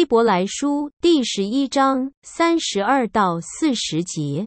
[0.00, 4.46] 希伯来书第十一章三十二到四十节，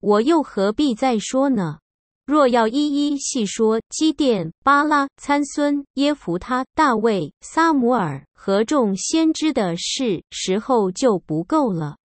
[0.00, 1.80] 我又何必再说呢？
[2.24, 11.96] 若要一一细说基甸、巴拉、参孙、耶弗他、大卫、撒母耳和众先知的事，时候就不够了。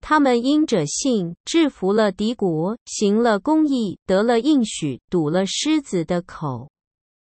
[0.00, 6.72] 他们因着信制服了敌国，行了公义，得了应许，堵了狮子的口。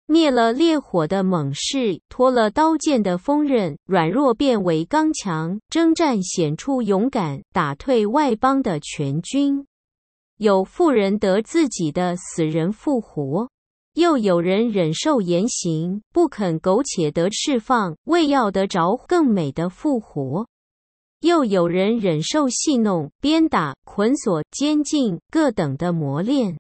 [0.10, 9.68] 灭了烈火的猛士，脱了刀剑的锋刃，软弱变为刚强，征战显出勇敢，打退外邦的全军。
[10.38, 13.50] 有妇人得自己的死人复活，
[13.96, 20.48] 又有人忍受严刑，不肯苟且得释放，为要得着更美的复活。
[21.20, 26.58] 又有人忍受戏弄、鞭打、捆锁、监禁各等的磨练。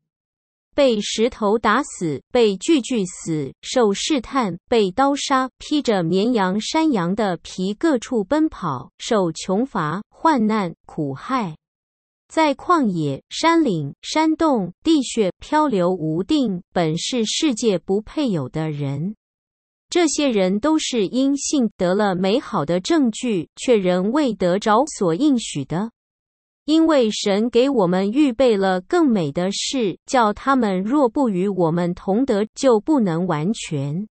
[0.77, 11.57] 被石头打死，被锯锯死，受试探，被刀杀，披着绵羊、山羊的皮，各处奔跑，受穷乏、患难、苦害。
[12.29, 19.15] 在旷野、山岭、山洞、地穴漂流无定，本是世界不配有的人。
[19.89, 25.89] 这些人都是因信得了美好的证据，却仍未得着所应许的。
[26.67, 34.05] 因为神给我们预备了更美的事，叫他们若不与我们同德，就不能完全。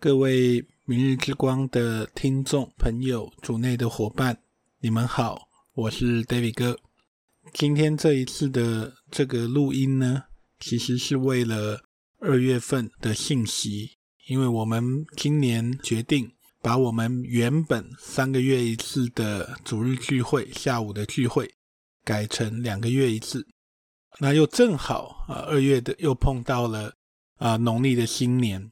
[0.00, 4.34] 各位明日之光的听众朋友、主内的伙伴，
[4.80, 5.42] 你们好，
[5.74, 6.78] 我是 David 哥。
[7.52, 10.22] 今天这一次的这个录音呢，
[10.58, 11.82] 其实是为了
[12.18, 13.98] 二月份的信息。
[14.26, 16.32] 因为我们今年决定
[16.62, 21.54] 把我们原本三个月一次的主日聚会、下午的聚会
[22.02, 23.46] 改成两个月一次，
[24.20, 26.94] 那又正好啊，二月的又碰到了
[27.36, 28.70] 啊农历的新年，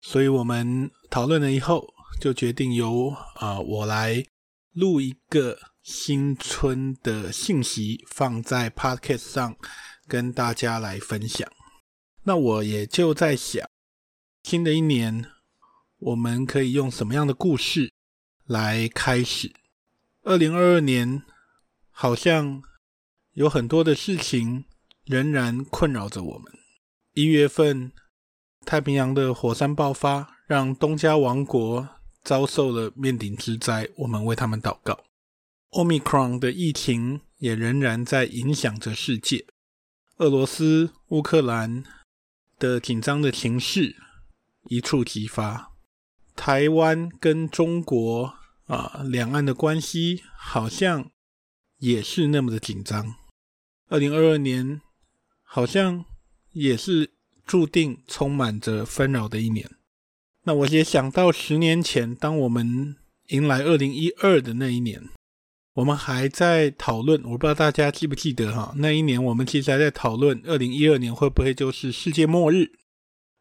[0.00, 1.86] 所以我们讨论了以后，
[2.18, 4.24] 就决定由啊我来
[4.72, 9.56] 录一个新春的信息放在 Podcast 上
[10.06, 11.46] 跟大家来分享。
[12.24, 13.68] 那我也就在想。
[14.48, 15.26] 新的一年，
[15.98, 17.92] 我们可以用什么样的故事
[18.46, 19.52] 来开始？
[20.22, 21.22] 二零二二年
[21.90, 22.62] 好像
[23.34, 24.64] 有很多的事情
[25.04, 26.50] 仍然困扰着我们。
[27.12, 27.92] 一月份，
[28.64, 31.86] 太平洋的火山爆发，让东加王国
[32.22, 34.98] 遭受了面顶之灾，我们为他们祷告。
[35.72, 39.44] Omicron 的疫情也仍然在影响着世界。
[40.16, 41.84] 俄罗斯、乌克兰
[42.58, 43.94] 的紧张的情势。
[44.68, 45.72] 一触即发，
[46.36, 48.34] 台湾跟中国
[48.66, 51.10] 啊，两岸的关系好像
[51.78, 53.14] 也是那么的紧张。
[53.88, 54.80] 二零二二年
[55.42, 56.04] 好像
[56.52, 57.12] 也是
[57.46, 59.70] 注定充满着纷扰的一年。
[60.44, 62.96] 那我也想到十年前，当我们
[63.28, 65.02] 迎来二零一二的那一年，
[65.72, 68.74] 我们还在讨论，我不知道大家记不记得哈？
[68.76, 72.70] 那一年我们其实还在讨论，二零一二年会不会就是世界末日？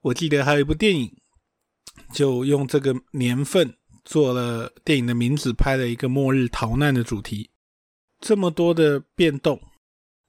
[0.02, 1.18] 我记得还有一部电影，
[2.14, 7.50] 就用这个年份做了电影的名字，拍了一个末日逃难的主题。
[8.20, 9.60] 这么多的变动，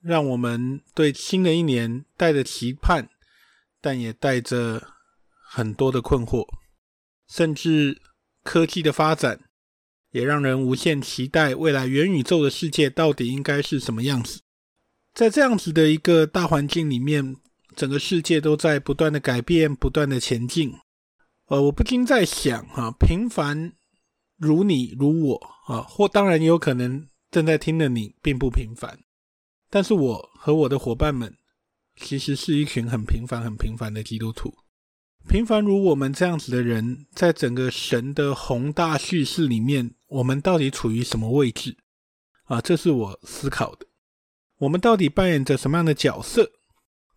[0.01, 3.11] 让我们对新的一年带着期盼，
[3.81, 4.89] 但也带着
[5.31, 6.47] 很多的困惑。
[7.29, 8.01] 甚至
[8.43, 9.39] 科技的发展，
[10.13, 14.41] 也让人无限期待未来元宇宙的世界到底应该是什么样子。
[15.13, 17.37] 在这样子的一个大环境里面。
[17.79, 20.75] 整个世界都在不断的改变，不断的前进。
[21.47, 23.73] 呃，我不禁在想，哈、啊，平凡
[24.37, 28.99] 如你如我，啊，或当然也有可能正在听的你并不平凡，
[29.71, 31.33] 但是我和我的伙伴们
[31.95, 34.53] 其实是一群很平凡、很平凡的基督徒。
[35.29, 41.77] 平凡如我们这样子的人，在整个神的宏大叙事里面，我们到底处于什么位置？
[42.47, 43.87] 啊，这是我思考的。
[44.59, 46.51] 我们到底扮演着什么样的角色？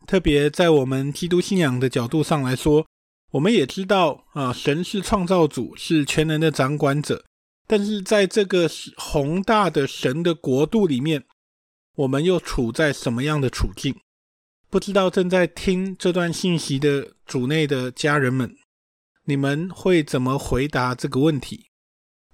[0.07, 2.86] 特别在我们基督信仰的角度上来说，
[3.31, 7.24] 我们也知道啊，神是创造主，是全能的掌管者。
[7.68, 11.24] 但是在这个宏大的神的国度里面，
[11.95, 13.95] 我们又处在什么样的处境？
[14.69, 18.56] 不知道正在听这段信息的主内的家人们，
[19.25, 21.68] 你们会怎么回答这个问题？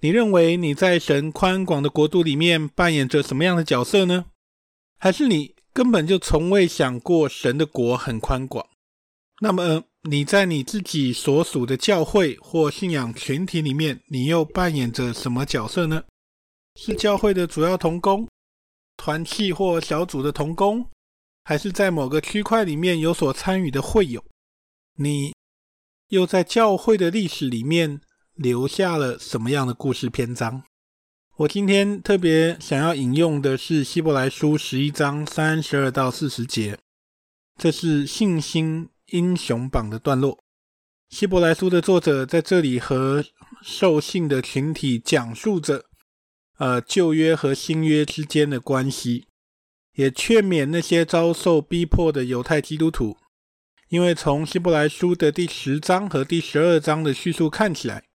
[0.00, 4.26] 你认为你在神宽广的国度里面扮演着什么样的角色呢？
[4.98, 5.54] 还是你？
[5.72, 8.66] 根本就从未想过神的国很宽广。
[9.40, 16.02] 那么你在你自己所属的教会或信仰群体里面，你又扮演着什么角色呢？
[16.74, 18.28] 是教会的主要同工、
[18.96, 20.88] 团契或小组的同工，
[21.44, 24.24] 还是在某个区块里面有所参与的会友？
[24.96, 25.32] 你
[26.08, 28.00] 又在教会的历史里面
[28.34, 30.64] 留下了什么样的故事篇章？
[31.38, 36.76] 我今天特别想要引用的是希伯来书十一章三十二到四十节，
[37.56, 40.42] 这是信心英雄榜的段落。
[41.08, 43.24] 希伯来书的作者在这里和
[43.62, 45.84] 受信的群体讲述着，
[46.58, 49.28] 呃，旧约和新约之间的关系，
[49.94, 53.16] 也劝勉那些遭受逼迫的犹太基督徒，
[53.90, 58.07] 因为从希伯来书的第十章和第十二章的叙述看起来。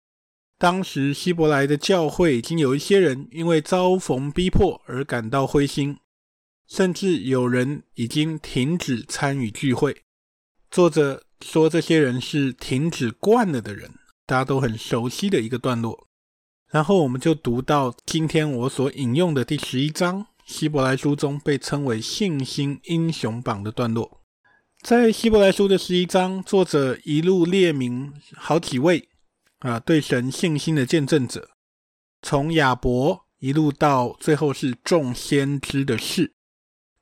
[0.62, 5.98] 当时希伯来的教会已经有一些人因为遭逢逼迫而感到灰心，
[6.68, 10.03] 甚至有人已经停止参与聚会。
[10.70, 13.89] 作者说这些人是停止惯了的人，
[14.27, 16.08] 大家都很熟悉的一个段落。
[16.70, 24.22] 然后我们就读到今天我所引用的第十一章，希伯来书中被称为信心英雄榜的段落。
[24.84, 29.08] 在希伯来书的十一章，作者一路列明好几位。
[29.62, 31.51] 啊，对神信心的见证者，
[32.24, 36.34] 从亚伯一路到最后是众先知的事，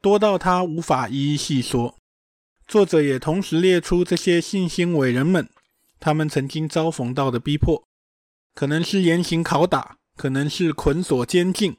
[0.01, 1.97] 多到他无法一一细说。
[2.67, 5.49] 作者也同时列出这些信心伟人们，
[6.01, 7.87] 他们曾经遭逢到的逼迫，
[8.53, 11.77] 可能是严刑拷打，可能是捆锁监禁，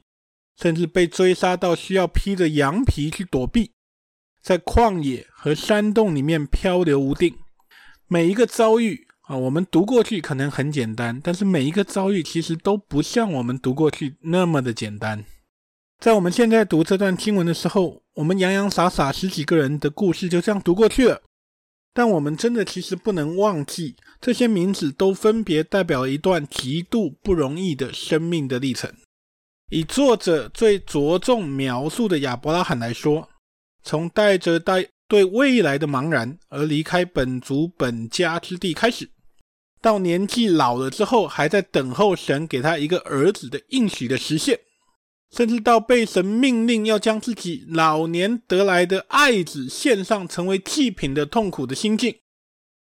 [0.57, 3.71] 甚至被追杀到需要披着羊皮去躲避，
[4.41, 7.37] 在旷野和山洞里面漂流无定，
[8.07, 9.07] 每一个遭遇。
[9.31, 15.23] 啊，我们读过去可能很简单，但是每一个遭遇其实都不像我们读过去那么的简单。
[16.01, 21.21] 在我们现在读这段经文的时候，我们洋洋洒洒十几个人的故事就这样读过去了。
[21.93, 28.93] 但我们真的其实不能忘记，这些名字都分别代表了一段极度不容易的生命的历程。
[29.69, 33.29] 以作者最着重描述的亚伯拉罕来说，
[33.81, 39.09] 从带着带对未来的茫然而离开本族本家之地开始。
[39.81, 44.59] 到年纪老了之后，还在等候神给他一个儿子的应许的实现，
[45.31, 52.15] 甚至到被神命令要将自己老年得来的爱子献上成为祭品的痛苦的心境。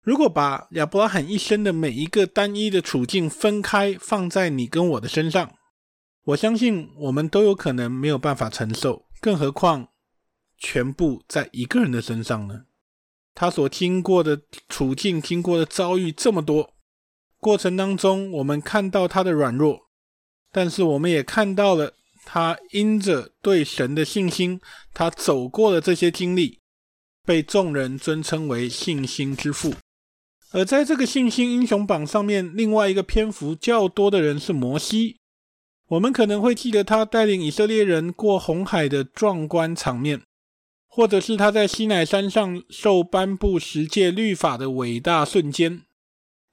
[0.01, 5.53] 如果把亚伯拉罕一生的每一个单一的处境分开放在你跟我的身上，
[6.25, 9.89] 我相信我们都有可能没有办法承受，更何况
[10.57, 12.63] 全部在一个人的身上呢？
[13.35, 16.76] 他所经过的处境、经过的遭遇这么多。
[17.47, 19.83] 过程当中，我们看到他的软弱，
[20.51, 21.93] 但是我们也看到了
[22.25, 24.61] 他因着对神的信心，
[24.93, 26.59] 他走过了这些经历，
[27.25, 29.75] 被众人尊称为信心之父。
[30.51, 35.19] 而在这个信心英雄榜上面，另外一个篇幅较多的人是摩西。
[35.91, 40.21] 我们可能会记得他带领以色列人过红海的壮观场面，
[40.89, 45.86] 或者是他在西乃山上受颁布十诫律法的伟大瞬间。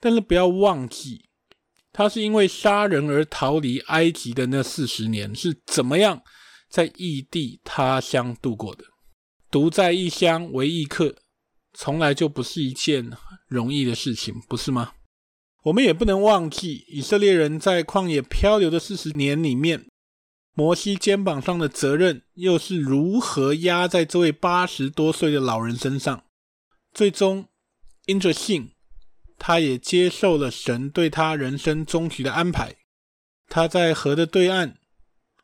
[0.03, 1.29] 但是不要忘记，
[1.93, 6.22] 他是因为杀人而逃离埃及的那四十年是怎么样
[6.69, 8.83] 在异地他乡度过的。
[9.50, 11.15] 独在异乡为异客，
[11.74, 13.13] 从来就不是一件
[13.48, 14.91] 容易的事情，不是吗？
[15.63, 19.86] 我们也不能忘记，以色列人在旷野漂流的四十年里面，
[20.53, 26.25] 摩西肩膀上的责任又是如何压在这位八十多岁的老人身上，
[26.93, 27.48] 最终
[28.07, 28.73] 因着信。
[29.45, 32.77] 他也接受了神对他人生终局的安排。
[33.50, 34.77] 他在河的对岸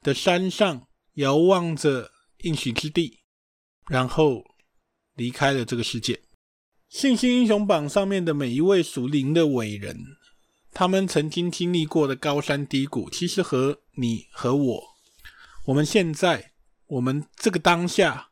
[0.01, 3.20] 的山上遥望着应许之地，
[3.89, 4.46] 然后
[5.15, 6.22] 离开了这个世界。
[6.88, 9.98] 信心英雄榜上面的每一位属灵的伟人，
[10.72, 14.84] 他们曾经经历过的高山低谷，其实和你和我，
[15.65, 16.53] 我们现在，
[16.88, 18.29] 我们这个当下，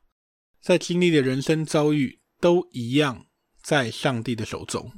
[0.61, 3.25] 在经历的人生遭遇，都一样，
[3.61, 4.89] 在上帝的手中。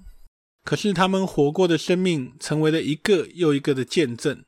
[0.63, 4.43] 可是他们活过的生命，成为了一个又一个的见证，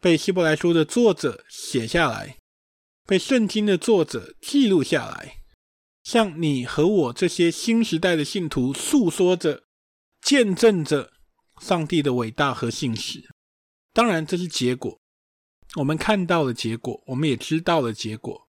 [0.00, 2.38] 被希伯来书的作者写下来，
[3.06, 5.36] 被圣经的作者记录下来，
[6.02, 9.64] 向你和我这些新时代的信徒诉说着、
[10.20, 11.12] 见证着
[11.60, 13.22] 上帝的伟大和信实。
[13.92, 14.98] 当然，这是结果，
[15.76, 18.48] 我们看到了结果，我们也知道了结果。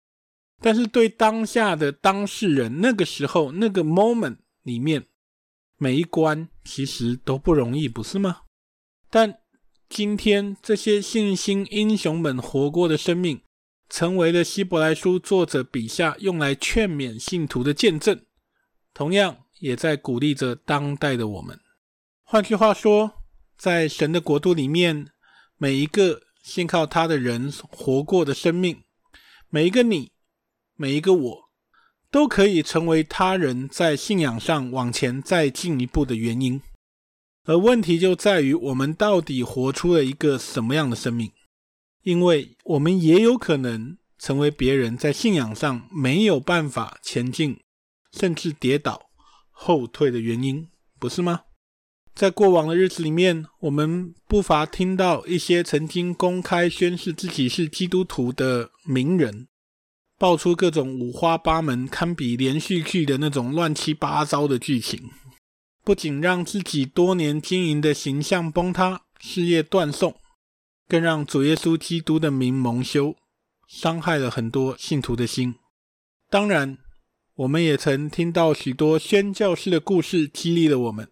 [0.60, 5.08] 但是，对当下的当事人，那个时候那个 moment 里面。
[5.82, 8.42] 每一关其实都不容易，不是吗？
[9.10, 9.40] 但
[9.88, 13.42] 今天这些信心英雄们活过的生命，
[13.88, 18.24] 成为了希伯来书作者笔下用来劝勉信徒的见证，
[18.94, 21.58] 同样也在鼓励着当代的我们。
[22.22, 23.24] 换句话说，
[23.58, 25.08] 在神的国度里面，
[25.56, 28.84] 每一个信靠他的人活过的生命，
[29.48, 30.12] 每一个你，
[30.76, 31.41] 每一个我。
[32.12, 36.60] 都可以成为他人在信仰上往前再进一步的原因，
[37.44, 41.32] 而问题就在于我们到底活出了一个什么样的生命？
[42.02, 47.58] 因为我们也有可能成为别人在信仰上没有办法前进，
[48.12, 49.08] 甚至跌倒、
[49.50, 51.44] 后退的原因，不是吗？
[52.14, 59.48] 在过往的日子里面，我们不乏听到一些曾经公开宣誓自己是基督徒的名人。
[60.22, 65.10] 爆出各种五花八门、堪比连续剧的那种乱七八糟的剧情，
[65.82, 70.14] 不仅让自己多年经营的形象崩塌、事业断送，
[70.86, 73.16] 更让主耶稣基督的名蒙羞，
[73.66, 75.56] 伤害了很多信徒的心。
[76.30, 76.78] 当然，
[77.34, 81.10] 我们也曾听到许多宣教士的故事，激励了我们，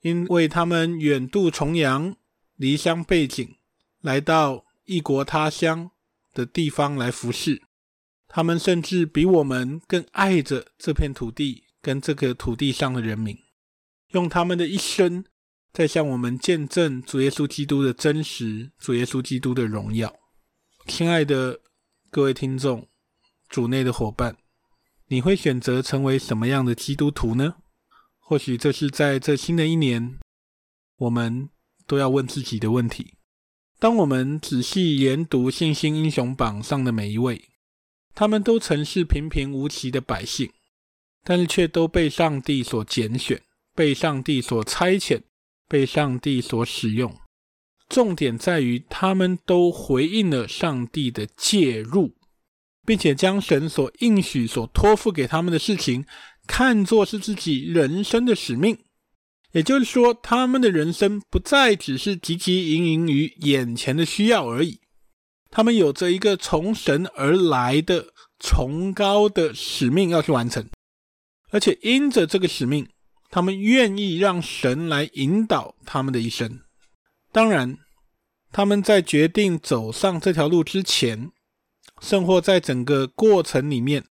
[0.00, 2.16] 因为他们远渡重洋、
[2.56, 3.54] 离乡背井，
[4.00, 5.92] 来到异国他乡
[6.34, 7.62] 的地方来服侍。
[8.34, 13.36] 他们甚至比我们更爱着这片土地跟这个土地上的人民，
[14.12, 15.22] 用他们的一生
[15.70, 20.10] 在向我们见证主耶稣基督的真实，主耶稣基督的荣耀。
[20.86, 21.60] 亲爱的
[22.10, 22.88] 各位听众，
[23.50, 24.38] 主内的伙伴，
[25.08, 27.56] 你会选择成为什么样的基督徒呢？
[28.18, 30.18] 或许这是在这新的一年，
[30.96, 31.50] 我们
[31.86, 33.12] 都要问自己的问题。
[33.78, 37.50] 当我们仔细研读信心英雄榜上的每一位，
[38.14, 40.50] 他们都曾是平平无奇的百姓，
[41.24, 43.42] 但是却都被上帝所拣选，
[43.74, 45.22] 被上帝所差遣。
[45.68, 47.16] 被上帝所使用，
[47.88, 52.14] 重点在于他们都回应了上帝的介入，
[52.84, 56.04] 并且将神所应许、所托付给他们的事情
[56.46, 58.80] 看作是自己人生的使命。
[59.52, 64.78] 也就是说，他们的人生不再只是汲汲营营于眼前的需要而已，
[65.52, 68.06] 他们有着一个从神而来的
[68.40, 70.66] 崇高的使命要去完成，
[71.50, 72.88] 而且因着这个使命。
[73.34, 76.60] 他们愿意让神来引导他们的一生。
[77.32, 77.78] 当然，
[78.52, 81.30] 他们在决定走上这条路之前，
[82.02, 84.04] 甚或在整个过程里面，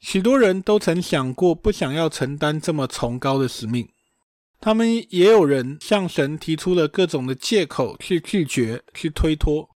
[0.00, 3.90] 许多人都曾想过不想要承担这么崇高的使命。
[4.58, 9.68] 他们也有人向神提出了各种的借口去拒绝、去推脱。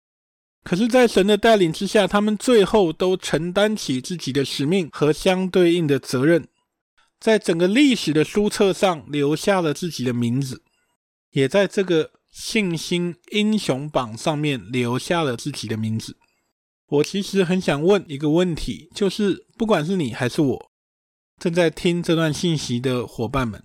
[0.62, 6.46] 可是，在神的带领之下，他们最后都承担起自己的使命和相对应的责任。
[7.18, 10.62] 在整个历史的书册上留下了自己的名字，
[11.30, 16.16] 也在这个信心英雄榜上面留下了自己的名字。
[16.88, 20.70] 我其实很想问一个问题，就是不管是你还是我，
[21.38, 23.62] 正在听这段信息的伙伴们，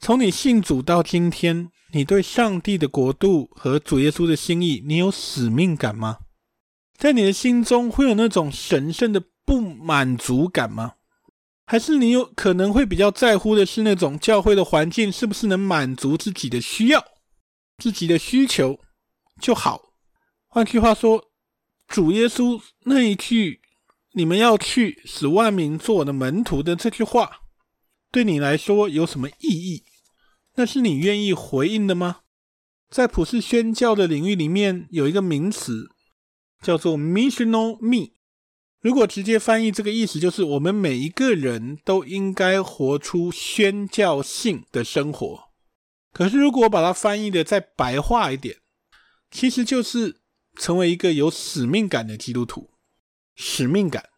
[0.00, 6.18] 从你信主到今天，你对上帝的国度和主耶稣的心意，你有使命感吗？
[6.98, 10.94] 在你的心中会有那种神圣的不满足感吗？
[11.66, 17.04] 还是你有可能会比较在乎的是那种教会的环境是不是能满足自己的需要、
[17.78, 18.78] 自己的需求
[19.40, 19.92] 就好？
[20.46, 21.30] 换句话说，
[21.88, 23.60] 主耶稣那一句
[24.14, 27.40] “你们要去，使万民做我的门徒”的这句话，
[28.10, 29.84] 对你来说有什么意义？
[30.56, 32.20] 那是你愿意回应的吗？
[32.88, 35.90] 在普世宣教的领域里面，有一个名词
[36.62, 38.12] 叫做 “missional me”。
[38.80, 45.50] 如果直接翻译这个意思，就是我们每一个人都应该活出宣教性的生活。
[46.12, 48.58] 可是，如果把它翻译的再白话一点，
[49.30, 50.22] 其实就是
[50.54, 52.70] 成为一个有使命感的基督徒。
[53.34, 54.08] 使命感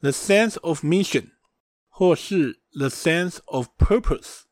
[0.00, 1.30] ，the sense of mission，
[1.88, 4.42] 或是 the sense of purpose。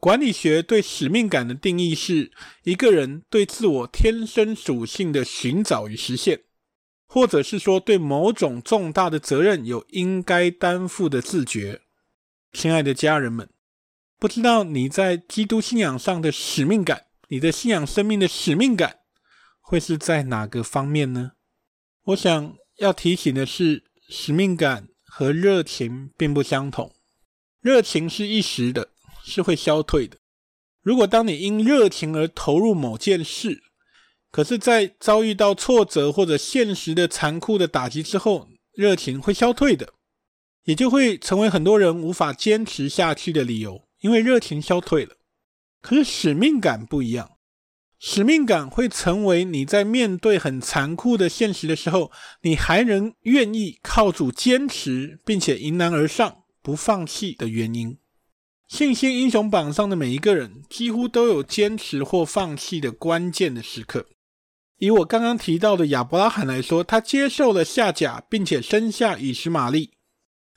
[0.00, 2.32] 管理学对使命感的定义是
[2.64, 6.40] 一个人对自我天生属性的寻找与实现。
[7.12, 11.82] 或者是说，对某种重大的责任有应该担负的自觉。
[12.52, 13.50] 亲爱的家人们，
[14.16, 19.00] 不知道你在基督信仰上的使命感，你的信仰生命的使命感，
[19.60, 21.32] 会是在哪个方面呢？
[22.04, 26.94] 我想要提醒的是，使命感和热情并不相同。
[27.60, 28.90] 热情是一时的，
[29.24, 30.18] 是会消退的。
[30.82, 33.62] 如果当你因热情而投入某件事，
[34.30, 39.94] 可是，在遭遇到挫折或者现实的残酷的打击之后，热情会消退的，
[40.64, 45.16] 也就会成为很多人无法坚持下去的理由，因为热情消退了。
[45.82, 47.32] 可是使命感不一样，
[47.98, 57.98] 使命感会成为你在面对很残酷的现实的时候，你还能愿意靠主坚持，并且迎难而上，不放弃的原因。
[58.70, 64.06] 信心英雄榜上的每一个人，几乎都有坚持或放弃的关键的时刻。
[64.78, 69.90] 以我刚刚提到的亚伯拉罕来说，他接受了夏甲，并且生下以实玛利，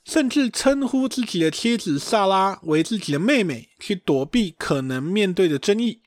[0.06, 6.04] 甚至称呼自己的妻子撒拉为自己的妹妹，去躲避可能面对的争议，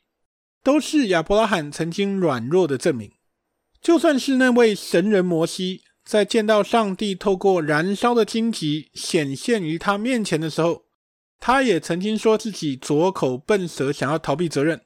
[0.63, 3.11] 都是亚伯拉罕曾经软弱的证明。
[3.83, 10.86] 就算是那位神人摩西，在见到上帝透过燃烧的荆棘显现于他面前的时候，
[11.39, 14.83] 他也曾经说自己拙口笨舌，想要逃避责任。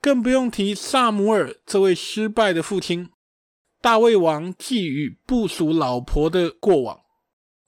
[0.00, 3.08] 更不用提萨姆尔这位失败的父亲，
[3.80, 7.00] 大卫王寄予部属老婆的过往。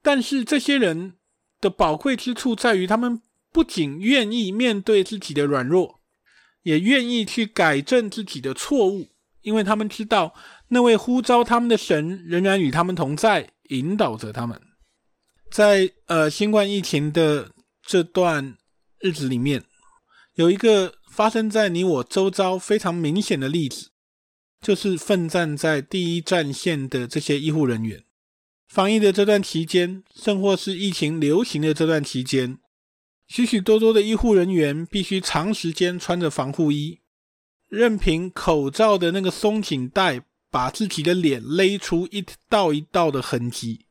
[0.02, 1.14] 但是这些人
[1.61, 6.00] 的宝贵之处在于，他们不仅愿意面对自己的软弱，
[6.62, 9.09] 也愿意去改正自己的错误，
[9.40, 10.35] 因为他们知道
[10.68, 14.61] 那位呼召他们的神仍然与他们同在，引导着他们。
[15.50, 17.50] 在呃新冠疫情的
[17.87, 18.59] 这段
[18.99, 19.64] 日子里面，
[20.35, 20.94] 有一个。
[21.09, 23.88] 发生在你我周遭非常明显的例子，
[24.61, 28.05] 就是奋战在第一战线的这些医护人员。
[28.68, 32.59] 防疫的这段期间，甚或是疫情流行的这段期间，
[33.27, 37.01] 许许多多的医护人员必须长时间穿着防护衣，
[37.66, 40.20] 任凭口罩的那个松紧带
[40.51, 43.86] 把自己的脸勒出一道一道的痕迹，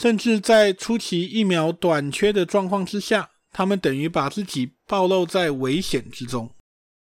[0.00, 6.48] 甚至在初期疫苗短缺的状况之下，他们等于把自己暴露在危险之中。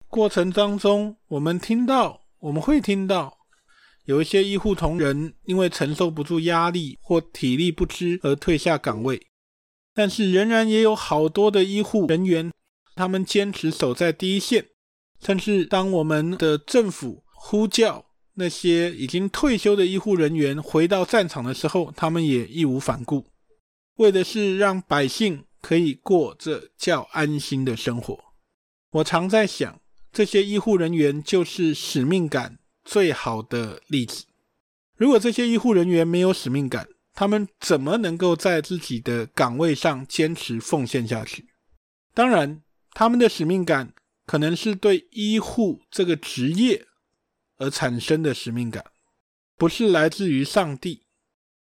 [0.07, 3.39] 过程当中，我们听到，我们会听到
[4.05, 9.21] 有一些医护同仁因为承受不住压力或体力不支而退下岗位，
[9.93, 12.53] 但是仍然也有好多的医护人员，
[12.95, 14.65] 他们坚持守在第一线。
[15.21, 23.27] 甚至当我们的政府呼叫那些已经退休的医护人员回到战场的时候，他们也义无反顾，
[23.97, 28.19] 为的是让百姓可以过这较安心的生活。
[28.93, 29.81] 我常在想，
[30.13, 34.25] 这些医护人员就是使命感最好的例子。
[34.97, 41.47] 如果这些医护人员没有使命感，他们怎么能够在自己的岗位上坚持奉献下去？
[42.15, 43.93] 当然，他们的使命感。
[44.27, 46.85] 可能是对医护这个职业
[47.59, 48.85] 而产生的使命感，
[49.57, 51.07] 不是来自于上帝。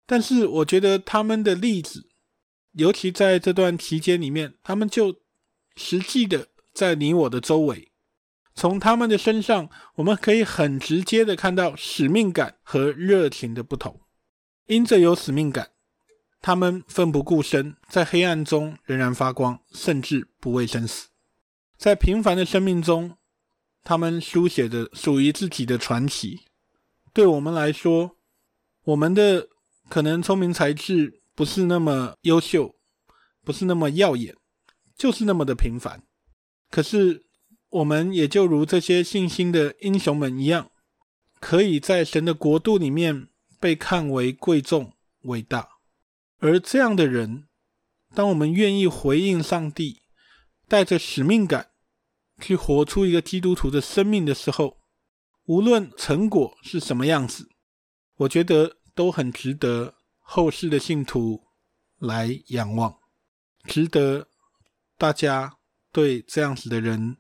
[0.05, 2.09] 但是我觉得他们的例子，
[2.73, 5.21] 尤其在这段期间里面，他们就
[5.75, 7.91] 实际的在你我的周围，
[8.53, 14.01] 从他们的身上，我们可以很直接的看到使命感和热情的不同。
[14.67, 15.71] 因着有使命感，
[16.41, 21.09] 他们奋不顾身，在黑暗中仍然发光，甚至不畏生死。
[21.77, 23.17] 在平凡的生命中，
[23.83, 26.41] 他们书写着属于自己的传奇。
[27.13, 28.17] 对我们来说，
[28.83, 29.49] 我们的
[29.89, 32.75] 可能聪明才智不是那么优秀，
[33.43, 34.35] 不是那么耀眼，
[34.95, 36.03] 就是那么的平凡。
[36.69, 37.25] 可是，
[37.69, 40.71] 我们也就如这些信心的英雄们一样，
[41.39, 43.27] 可以在神的国度里面
[43.59, 45.69] 被看为贵重、伟大。
[46.39, 47.47] 而这样的人，
[48.13, 50.03] 当我们愿意回应上帝，
[50.69, 51.70] 带着使命感，
[52.41, 54.77] 去活出一个基督徒的生命的时候，
[55.45, 57.47] 无论成果是什么样子，
[58.17, 61.43] 我觉得都很值得后世的信徒
[61.99, 62.97] 来仰望，
[63.65, 64.27] 值得
[64.97, 65.57] 大家
[65.91, 67.17] 对这样子的人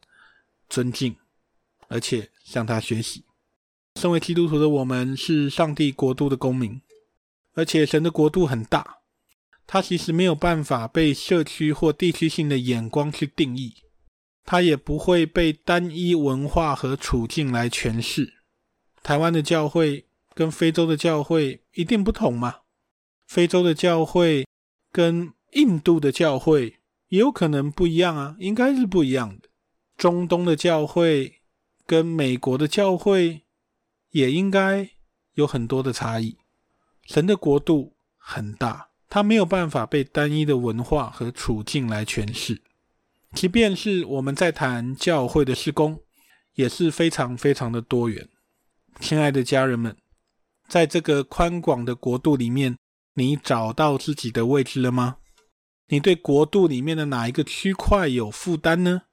[0.67, 1.15] 尊敬，
[1.87, 3.23] 而且向他学习。
[3.95, 6.81] 身为基督徒的我们是上帝国度的公民，
[7.53, 8.99] 而且神的国度很大，
[9.67, 13.73] 它其实没有办法被社区或地区性的眼光去定义。
[14.45, 18.33] 他也不会被单一文化和处境来诠释。
[19.03, 22.57] 台湾的教会跟非洲的教会一定不同吗？
[23.25, 24.45] 非洲的教会
[24.91, 29.49] 跟印度的教会也有可能不一样啊，应该是不一样的。
[29.97, 31.41] 中东的教会
[31.85, 33.41] 跟美国的教会
[34.11, 34.89] 也应该
[35.33, 36.37] 有很多的差异。
[37.05, 42.61] 神的国度很大，他没有办法被单一的文化和处境来诠释。
[43.33, 46.01] 即便是我们在谈教会的施工，
[46.55, 48.29] 也是非常非常的多元。
[48.99, 49.95] 亲爱的家人们，
[50.67, 52.77] 在这个宽广的国度里面，
[53.15, 55.17] 你找到自己的位置了吗？
[55.87, 59.03] 你对国度里面的哪一个区块有负担呢？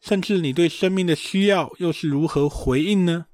[0.00, 3.26] 甚至你对生命的需要又是如何回应呢？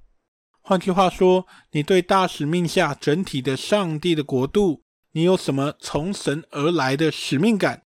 [0.62, 4.82] 换句话说，你对大使命下整体的上帝的国度，
[5.12, 7.83] 你有什么从神而来的使命感？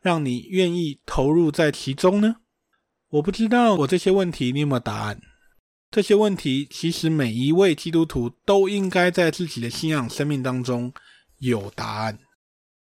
[0.00, 2.36] 让你愿意投入在其中呢？
[3.10, 5.20] 我不知道我这些问题你有没有答案。
[5.90, 10.92] 这些问题其实每一位基督徒都应该在自己的信仰生命当中
[11.38, 12.18] 有答案。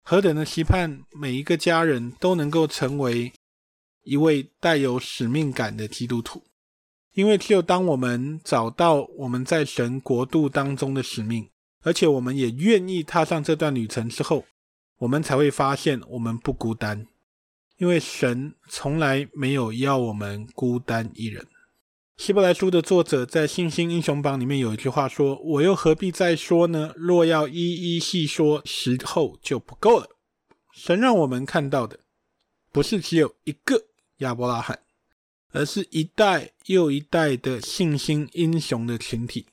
[0.02, 3.32] 何等的期盼每一个家人都能够成为
[4.04, 6.44] 一位带有使命感的基督徒，
[7.14, 11.50] 因为只有当我们找到我们在神国度当中的使命，
[11.82, 14.46] 而且我们也愿意踏上这段旅程之后。
[15.00, 17.08] 我们才会发现我们不孤单，
[17.78, 21.46] 因为神从来没有要我们孤单一人。
[22.18, 26.94] 希伯来书的作者在信心英雄榜里面有一句话说：“我又何必再说呢？
[26.96, 30.08] 若要一一细说，时候就不够了。”
[30.72, 32.00] 神让我们看到的，
[32.72, 33.88] 不是只有一个
[34.20, 34.80] 亚伯拉罕，
[35.52, 39.48] 而是一代又一代的信心英雄的群体。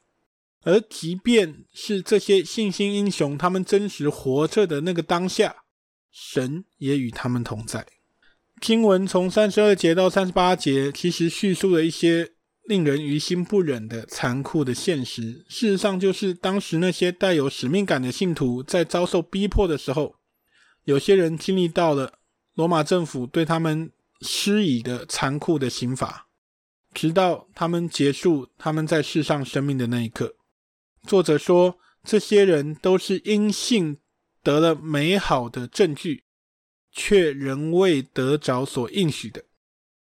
[0.64, 5.64] 而即便是这些信心英雄，他们真实活着的那个当下，
[6.10, 7.86] 神也与他们同在。
[8.60, 12.30] 经文从三十二节到三十八节，其实叙述了一些
[12.62, 15.44] 令人于心不忍的残酷的现实。
[15.48, 20.14] 事实上，就是当时那些带有使命感的信徒在遭受逼迫的时候，
[20.84, 22.20] 有些人经历到了
[22.54, 26.28] 罗马政府对他们施以的残酷的刑罚，
[26.94, 30.36] 直到他们结束他们在世上生命的那一刻。
[31.06, 33.98] 作者说，这些人都是因信
[34.42, 36.24] 得了美好的证据，
[36.90, 39.44] 却仍未得着所应许的。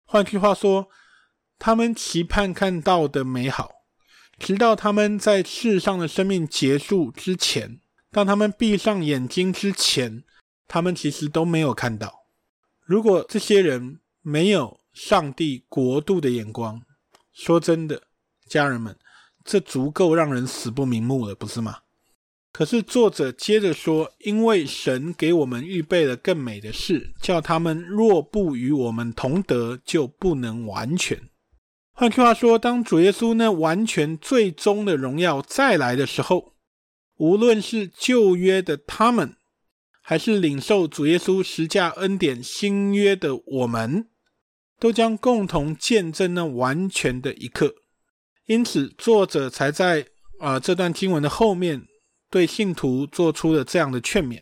[0.05, 0.89] 换句话说，
[1.59, 3.71] 他们期盼看到的美好，
[4.39, 7.79] 直到他们在世上的生命结束之前，
[8.11, 10.23] 当他们闭上眼睛之前，
[10.67, 12.27] 他们其实都没有看到。
[12.85, 16.81] 如果这些人没有上帝国度的眼光，
[17.33, 18.03] 说真的，
[18.47, 18.97] 家人们，
[19.47, 21.77] 这足够让人死不瞑目了，不是吗？
[22.51, 31.29] 可是作者接着说：“因为神给我们预备了更美的事，叫他们若不与我们同德，就不能完全。”
[31.95, 36.53] 换句话说，当主耶稣那完全最终的荣耀再来的时候，
[37.15, 39.35] 无论是旧约的他们，
[40.01, 44.09] 还是领受主耶稣十架恩典新约的我们，
[44.77, 47.75] 都将共同见证那完全的一刻。
[48.47, 50.01] 因此，作者才在
[50.39, 51.87] 啊、呃、这段经文的后面。
[52.29, 54.41] 对信徒做出了这样的劝勉：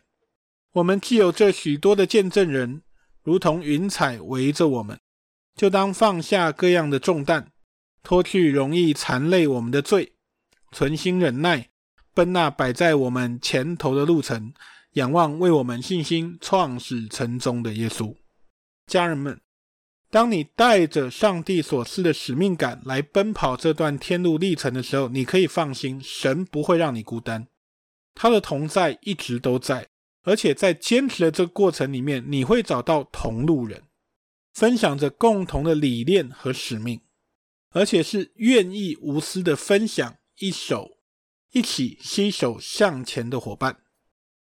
[0.74, 2.82] 我们既有这许多的见证人，
[3.22, 5.00] 如同云彩围着我们，
[5.56, 7.52] 就当放下各样的重担，
[8.02, 10.16] 脱去容易缠累我们的罪，
[10.72, 11.70] 存心忍耐，
[12.16, 14.52] 奔那摆在我们前头的路程，
[14.94, 18.16] 仰望为我们信心创始成终的耶稣。
[18.88, 19.40] 家人们，
[20.16, 27.50] 当你带着上帝所赐的使命感来奔跑这段天路历程的时候，你可以放心，神不会让你孤单。
[28.14, 29.90] 他的同在一直都在，
[30.24, 33.84] 而且在坚持的这个过程里面，你会找到同路人，
[34.54, 37.02] 分享着共同的理念和使命，
[37.72, 40.92] 而且是愿意无私的分享，一手
[41.52, 43.80] 一起携手向前的伙伴。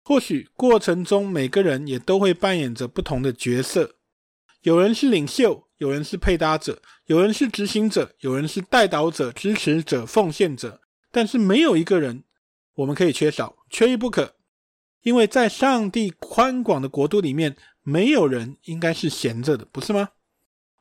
[0.03, 3.95] 或许过程中每个人也都会扮演着不同的角色，
[4.61, 10.81] 有人是领袖，有人是配搭者，有人是执行者，有人是带导者、支持者、奉献者，
[11.11, 12.23] 但是没有一个人。
[12.75, 14.33] 我们可以缺少，缺一不可，
[15.03, 20.09] 因为在上帝宽广的国度里面，没有人应该是闲着的，不是吗？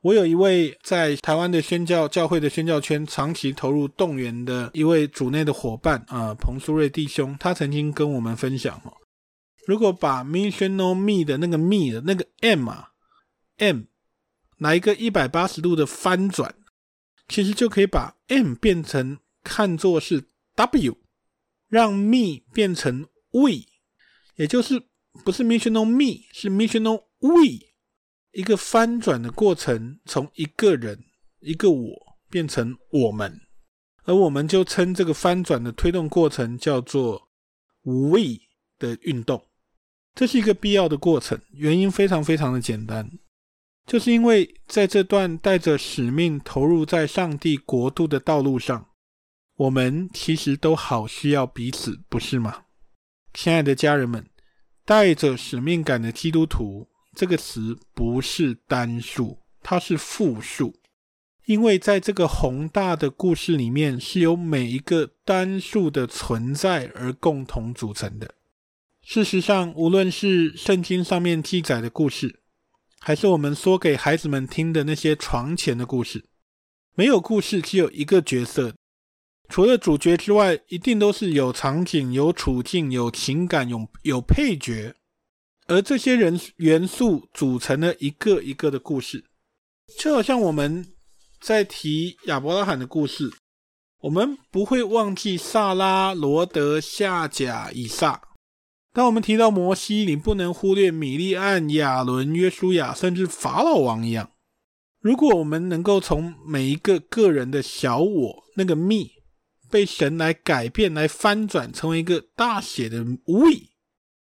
[0.00, 8.92] 我有一位在台湾的宣教教会的宣教圈长期投入动员的一位主内的伙伴啊、呃，彭苏瑞弟兄，他曾经跟我们分享哦，
[9.66, 12.88] 如果把 missional me 的那个 me 的那个 m 啊
[13.59, 13.83] m
[14.62, 16.55] 来一个一百八十度的翻转，
[17.29, 20.96] 其实就可以把 m 变成看作是 w。
[21.68, 23.64] 让 me 变成 we，
[24.37, 24.79] 也就是
[25.25, 27.72] 不是 missional me，是 missional we，
[28.33, 31.03] 一个翻转的过程，从一个人、
[31.40, 33.40] 一个我变成我们，
[34.05, 37.31] 而我们就称这个翻转的推动过程叫做
[37.85, 38.20] we
[38.79, 39.42] 的运动。
[40.14, 43.11] 这是一个必要的过程，原因非常非常的简单，
[43.87, 48.88] 就是因为在这段带着使命投入在上帝国度的道路上。
[49.57, 52.64] 我们其实都好需要彼此，不是吗？
[53.35, 54.27] 亲爱的家人们，
[54.85, 60.75] 带着使命感的基督徒这个词不是单数，它是复数，
[61.45, 68.35] 因为在这个宏大的故事里面，是由每一个单数的存在而共同组成的。
[69.03, 72.40] 事实上，无论是圣经上面记载的故事，
[73.05, 76.25] 还是我们说给孩子们听的那些床前的故事，
[76.95, 78.73] 没有故事只有一个角色。
[79.49, 84.95] 除了主角之外，一定都是有场景、有处境、有情感、有有配角，
[85.67, 89.25] 而这些人元素组成了一个一个的故事。
[89.99, 90.87] 就好像我们
[91.41, 93.33] 在提亚伯拉罕的故事，
[94.03, 98.23] 我们不会忘记萨拉、罗德、夏甲、以撒。
[98.92, 104.31] 当我们提到摩西，你不能忽略米利暗、亚伦、约书亚，甚至法老王一样。
[105.00, 109.20] 如果我们能够从每一个个人的小我那个 me。
[109.70, 113.70] 被神来改变、来翻转，成为一个大写的 we，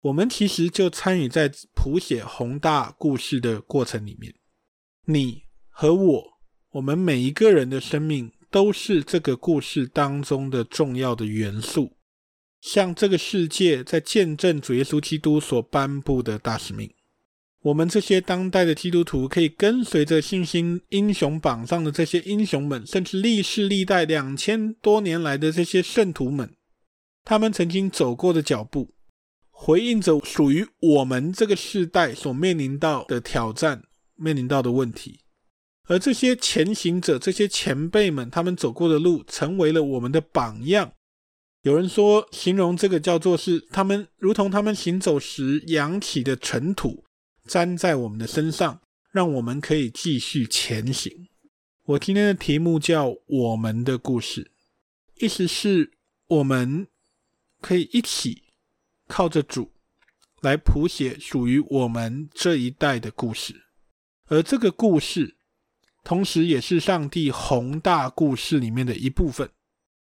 [0.01, 4.35] 我们其实就参与在谱写宏大故事的过程里面。
[5.05, 6.23] 你和我，
[6.71, 11.95] 我们每一个人的生命都是这个故事当中的重要的元素，
[12.61, 16.91] 向这个世界在见证主耶稣基督所颁布的大使命。
[17.61, 26.55] 我们这些当代的基督徒，可以跟随着信心英雄榜上的这些英雄们，甚至历世历代两千多年来的这些圣徒们，
[27.25, 28.93] 他们曾经走过的脚步，
[29.49, 33.83] 回应着属于我们这个世代所面临到的挑战、
[34.15, 35.19] 面临到的问题。
[35.87, 40.93] 而这些前行者、这些前辈们，他们走过的路，成为了我们的榜样。
[41.61, 47.03] 有人说，形容这个叫做是他们如同他们行走时扬起的尘土。
[47.47, 51.27] 粘在我们的身上，让我们可以继续前行。
[51.83, 54.51] 我今天的题目叫《我们的故事》，
[55.25, 55.91] 意思是
[56.27, 56.87] 我们
[57.59, 58.43] 可以一起
[59.07, 59.71] 靠着主
[60.41, 63.63] 来谱写属于我们这一代的故事。
[64.27, 65.35] 而这个故事
[66.03, 69.49] 同时也是上帝宏大故事里面的一部分，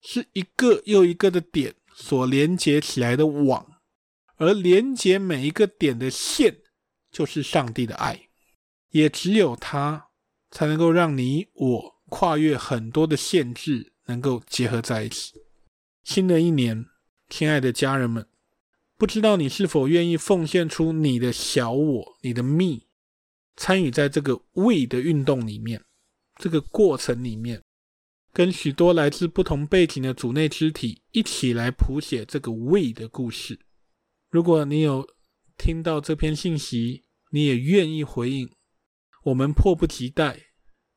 [0.01, 3.81] 是一个又一个的点所连接起来的网，
[4.37, 6.59] 而连接每一个点的线，
[7.11, 8.29] 就是上帝的爱，
[8.91, 10.09] 也只有他
[10.51, 15.35] 才能够让你我跨越很多的限制，能够结合在一起。
[16.03, 16.87] 新的一年，
[17.29, 18.27] 亲爱的家人们，
[18.97, 22.87] 不知道你是否愿意奉献出你的小我、你的 me，
[23.57, 25.85] 参与在这个 we 的运动里面，
[26.37, 27.63] 这个过程里面，
[28.33, 33.59] 跟许多来自不同背景的主内肢体一起来谱写这个 we 的故事。
[34.31, 35.07] 如果你有
[35.59, 38.49] 听到这篇信息，你也愿意回应，
[39.25, 40.47] 我们迫不及待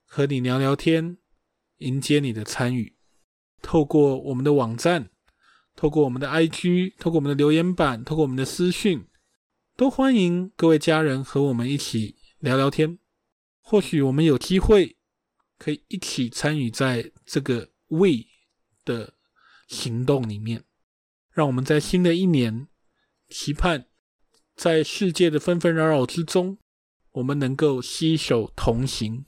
[0.06, 1.18] 和你聊聊天，
[1.78, 2.96] 迎接你的参与。
[3.62, 5.10] 透过我们的网站，
[5.76, 9.08] 透过我们的 IG，透过我们的留言板，透过我们的私讯，
[9.76, 13.00] 都欢迎各位家人和我们一起聊聊天。
[13.60, 14.98] 或许我们有机会
[15.58, 18.26] 可以一起参与在这个 We
[18.86, 19.14] 的
[19.68, 20.64] 行动里面，
[21.32, 22.68] 让我们在新的一年
[23.30, 23.86] 期盼，
[24.56, 26.58] 在世界的纷纷扰扰之中，
[27.12, 29.26] 我们能够携手同行，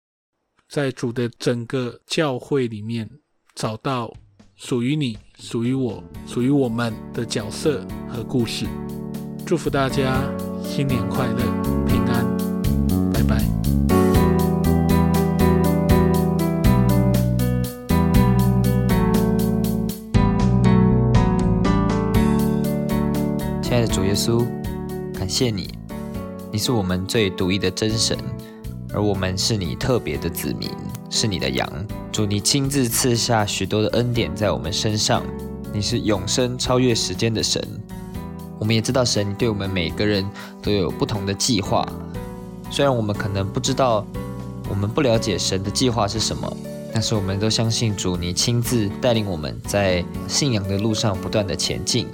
[0.67, 3.19] 在主的整个教会里面
[3.53, 4.13] 找到。
[4.57, 8.65] 属于你，属于我，属于我们的角色和故事。
[9.45, 11.84] 祝福大家新年快乐，
[23.75, 24.47] 亲爱的主耶稣，
[25.13, 25.69] 感谢你，
[26.49, 28.17] 你是我们最独一的真神，
[28.93, 30.71] 而我们是你特别的子民。
[31.09, 31.69] 是你的羊，
[32.09, 35.21] 主，你亲自赐下许多的恩典在我们身上。
[35.73, 37.61] 你是永生超越时间的神。
[38.57, 40.25] 我们也知道，神对我们每个人
[40.61, 41.85] 都有不同的计划。
[42.71, 44.05] 虽然我们可能不知道，
[44.69, 46.49] 我们不了解神的计划是什么，
[46.93, 52.07] 但是我们都相信主，你亲自带领我们在信仰的路上不断的前进。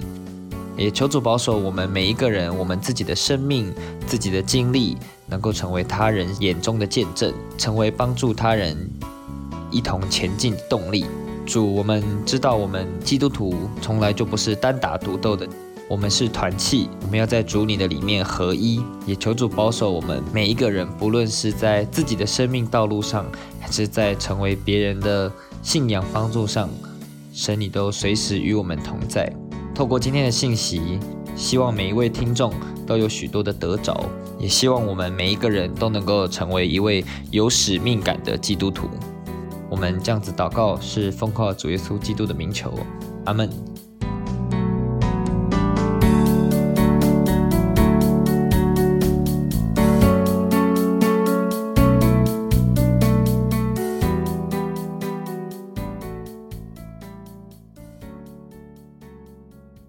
[0.76, 3.72] 也求主保守我们每一个人，我们自己的生命、
[4.06, 8.90] 自己的经历，能够成为他人眼中的见证，成为帮助他人
[9.70, 11.04] 一同前进的动力。
[11.44, 15.46] 主，我们知道，我们基督徒从来就不是单打独斗的，
[15.88, 18.80] 我们是团契，我们要在主你的里面合一。
[19.04, 23.26] 也求主保守我们每一个人，不论是在自己的生命道路上，
[23.60, 25.30] 还是在成为别人的
[25.62, 26.70] 信仰帮助上，
[27.32, 29.30] 神你都随时与我们同在。
[29.74, 30.98] 透过今天的信息，
[31.34, 32.52] 希望每一位听众
[32.86, 34.04] 都有许多的得着，
[34.38, 38.88] 也希望我们每一个人都能够成为一位有使命感的基督徒。
[39.70, 42.72] 我们这样子祷告，是奉靠主耶稣基督的名求，
[43.24, 43.48] 阿门。